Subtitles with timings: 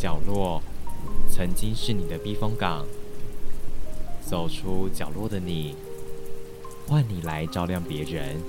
[0.00, 0.62] 角落
[1.28, 2.86] 曾经是你的避风港，
[4.20, 5.74] 走出角落的你，
[6.86, 8.40] 换你来照亮别人。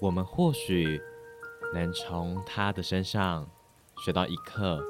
[0.00, 0.98] 我们或许
[1.74, 3.46] 能从他的身上
[4.02, 4.82] 学到一课，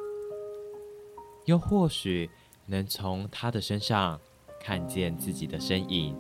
[1.47, 2.31] 又或许
[2.67, 4.21] 能从他的身上
[4.61, 6.17] 看见自己的身影。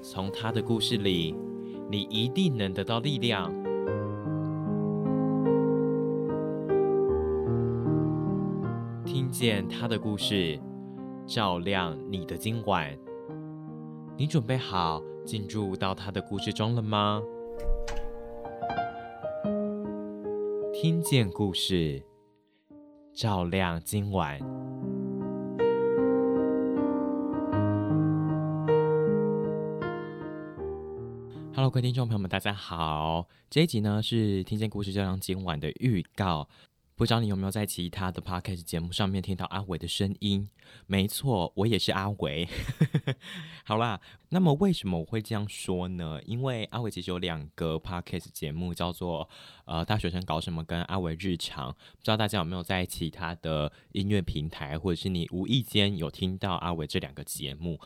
[0.00, 1.34] 从他的故事里，
[1.90, 3.52] 你一定能得到力量。
[9.32, 10.60] 见他的故事，
[11.26, 12.94] 照亮你的今晚。
[14.14, 17.22] 你准备好进入到他的故事中了吗？
[20.74, 22.04] 听见故事，
[23.14, 24.38] 照亮今晚。
[31.54, 33.26] Hello，各位听众朋友们，大家好。
[33.48, 36.46] 这一集呢是听见故事照亮今晚的预告。
[36.94, 40.48] 不知道你有没有在其他的 podcast 节目上面听到阿伟的声音？
[40.86, 42.46] 没错，我也是阿伟。
[43.64, 46.20] 好啦，那么为什么我会这样说呢？
[46.26, 49.28] 因为阿伟其实有两个 podcast 节目，叫做
[49.64, 51.72] 呃大学生搞什么跟阿伟日常。
[51.72, 57.80] 不知道大家有没有在其他的音乐平台，或者是你无意间有听到阿伟这两个节目？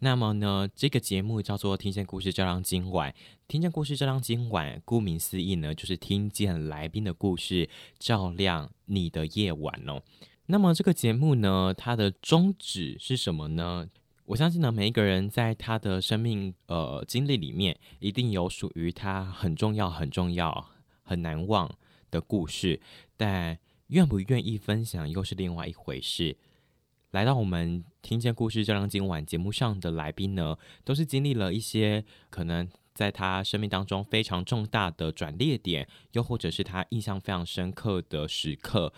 [0.00, 3.10] 那么呢，这个节目叫做《听见故事照亮今晚》。
[3.48, 10.02] 听见故事照亮今晚，顾名思义呢，就是听见来宾的故事，照亮你的夜晚哦。
[10.46, 13.88] 那么这个节目呢，它的宗旨是什么呢？
[14.26, 20.72] 我相信呢，每一个人在他的生命呃经历里面，一定有属于他很重要、很重要、
[21.02, 21.72] 很难忘
[22.10, 22.80] 的故事，
[23.16, 26.36] 但愿不愿意分享，又是另外一回事。
[27.16, 38.92] 来到我们听见故事照亮今晚节目上的来宾呢，都是经历了一些可能在他生命当中非常重大的转捩点，又或者是他印象非常深刻的时刻。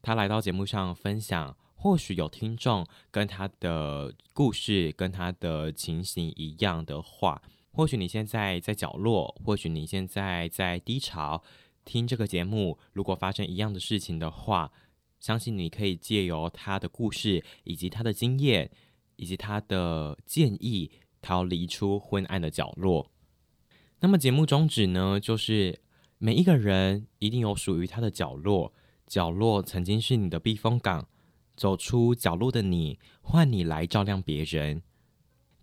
[0.00, 11.42] 他来到节目上分享，或许有听众跟他的故事、跟他的情形一样的话，或许你现在在角落，或许你现在在低潮，
[11.84, 14.72] 听这个节目，如果发生一样的事情的话。
[15.26, 18.70] 相信你可以借由他的故事，以及他的经验，
[19.16, 23.10] 以及他的建议，逃离出昏暗的角落。
[23.98, 25.80] 那么节目宗旨呢，就是
[26.18, 28.72] 每一个人一定有属于他的角落，
[29.04, 31.08] 角落曾经是你的避风港。
[31.56, 34.82] 走出角落的你，换你来照亮别人。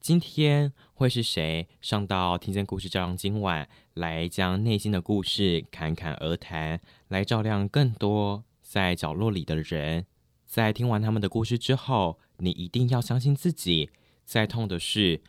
[0.01, 8.43] 今天会是谁上到听见故事照亮今晚，来将内心的故事侃侃而谈，来照亮更多。
[8.73, 10.07] 在角落里的人，
[10.47, 13.91] 在听完他们的故事之后，你一定要相信自己，
[14.25, 15.21] 再痛的事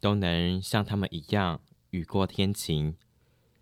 [0.00, 2.96] 都能像他们一样雨过天晴。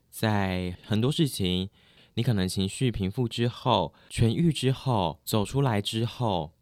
[0.09, 1.69] 在很多事情，
[2.15, 6.55] 你可能情绪平复之后、痊愈之后、走出来之后，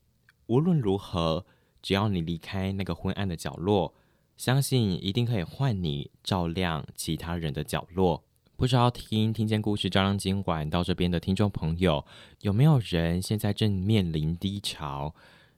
[0.46, 1.46] 无论如何，
[1.80, 3.94] 只要你离开那个昏暗的角落，
[4.36, 8.24] 相信一定可以换你照亮其他人的角落。
[8.56, 12.06] 不知道听听见故事照亮今晚到这边的听众朋友，
[12.40, 15.14] 有没有人现在正面临低潮，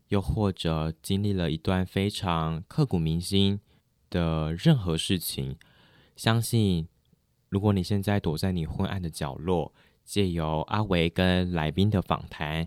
[0.09, 3.61] 又或者经历了一段非常刻骨铭心
[4.11, 5.55] 的任何事情？
[6.17, 6.89] 相信
[7.49, 9.73] 如果你现在躲在你昏暗的角落，
[10.05, 12.67] 借由阿维跟来宾的访谈，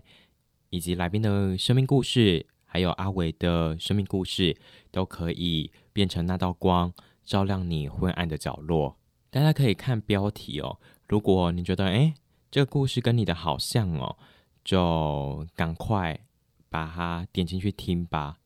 [0.70, 4.56] 以及来宾的生命故事，还有阿维的生命故事，
[4.90, 6.90] 都可以变成那道光，
[7.22, 8.96] 照亮你昏暗的角落。
[9.32, 10.78] 大家可以看标题哦。
[11.08, 12.12] 如果你觉得哎，
[12.50, 14.18] 这个故事跟你的好像哦，
[14.62, 16.20] 就赶快
[16.68, 18.36] 把它点进去听吧。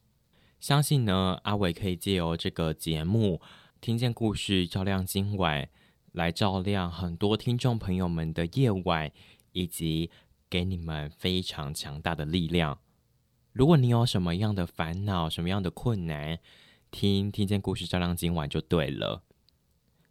[0.61, 3.41] 相信呢，阿伟可以借由这个节目，
[3.81, 5.69] 听见故事，照亮今晚，
[6.13, 9.11] 来照亮很多听众朋友们的夜晚，
[9.51, 10.13] 以及
[10.49, 12.79] 给你们非常强大的力量。
[13.53, 16.39] 如果你有什么样的烦恼，什么样的困难，
[16.93, 19.25] 听听见故事，照亮今晚就对了。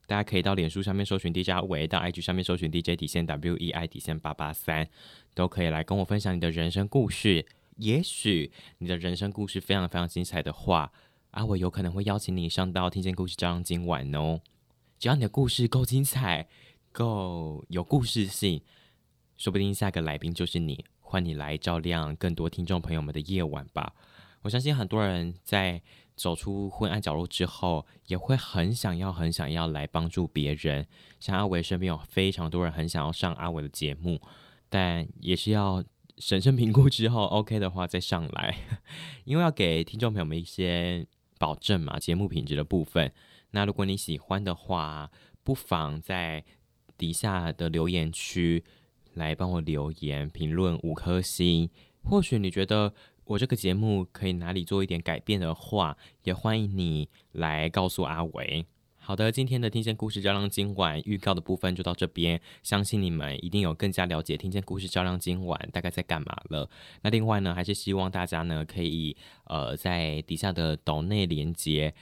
[0.08, 4.88] 大家可以到脸书上面搜寻 DJ 阿伟，到 IG 上面搜寻 DJ 底线 WEI 底线八八三，
[5.34, 7.46] 都可以来跟我分享你的人生故事。
[7.78, 10.92] 也许你的人生故事非常非常精彩的话，
[11.32, 14.42] 阿伟有可能会邀请你上到听见故事照亮今晚哦。
[15.00, 16.48] 只要你的故事够精彩，
[16.92, 18.62] 够有故事性，
[19.36, 23.94] 说不定下个来宾就是你，换你来照亮更多听众朋友们的夜晚吧。
[24.44, 25.82] 我相信很多人在。
[26.16, 30.88] 走出昏暗角落之后，也会很想要、很想要来帮助别人。
[31.20, 34.22] 像阿伟身边有非常多人很想要上阿伟的节目，
[34.70, 35.84] 但也是要
[36.18, 38.58] 审慎评估之后 OK 的话再上来，
[39.26, 41.06] 因为要给听众朋友们一些
[41.38, 43.12] 保证嘛，节目品质的部分。
[43.52, 45.12] 那如果你喜欢的话，
[45.44, 46.44] 不妨在
[46.98, 48.64] 底下的留言区
[49.14, 51.70] 来帮我留言评论五颗星。
[52.04, 52.94] 或许你觉得
[53.26, 58.66] 我这个节目可以哪里做一点改变的话，也欢迎你来告诉阿维。
[58.98, 66.68] 好的，今天的听见故事照亮今晚预告的部分就到这边，相信你们一定有更加了解听见故事照亮今晚大概在干嘛了。
[67.04, 71.94] 那另外呢，还是希望大家呢可以呃在底下的岛内连接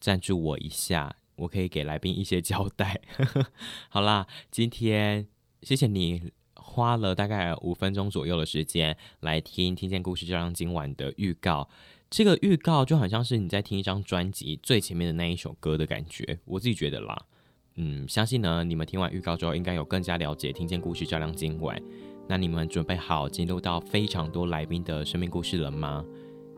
[0.00, 3.00] 赞助我一下，我可以给来宾一些交代。
[3.88, 5.28] 好啦，今天
[5.62, 6.32] 谢谢你
[6.70, 11.68] 花了大概五分钟左右的时间来听听见故事照亮今晚的预告。
[12.08, 17.26] 这个预告就好像是你在听一张专辑最前面的那一首歌的感觉，我自己觉得啦。
[17.74, 21.80] 嗯，相信呢，你们听完预告之后，应该有更加了解听见故事照亮今晚。
[22.28, 26.04] 那你们准备好进入到非常多来宾的生命故事了吗？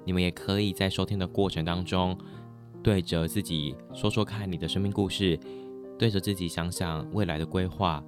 [0.05, 2.19] 你们也可以在收听的过程当中，
[2.83, 5.39] 对着自己说说看你的生命故事，
[5.99, 8.03] 对着自己想想未来的规划，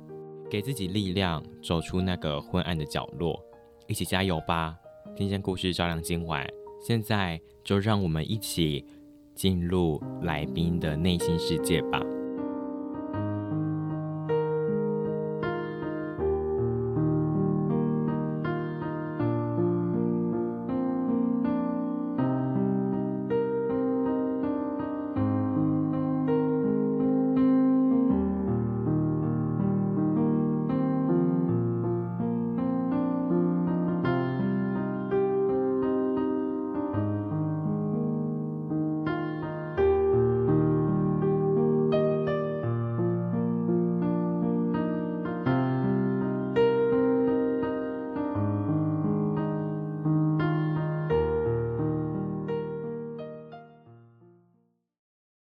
[0.50, 3.40] 给自己力量，走出那个昏暗的角落，
[3.86, 4.76] 一起加油吧！
[5.16, 6.46] 听见故事照亮今晚。
[6.86, 8.84] 现在就让我们一起
[9.34, 12.00] 进入来宾的内心世界吧。